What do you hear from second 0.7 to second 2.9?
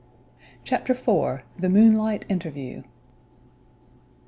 IV. THE MOONLIGHT INTERVIEW.